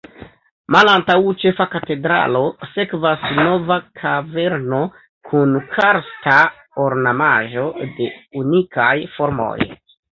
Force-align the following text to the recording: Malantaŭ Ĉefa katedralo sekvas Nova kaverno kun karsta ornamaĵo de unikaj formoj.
Malantaŭ 0.75 1.17
Ĉefa 1.43 1.67
katedralo 1.73 2.41
sekvas 2.71 3.29
Nova 3.41 3.79
kaverno 4.05 4.81
kun 5.31 5.57
karsta 5.77 6.43
ornamaĵo 6.89 7.71
de 8.01 8.13
unikaj 8.45 8.95
formoj. 9.19 9.57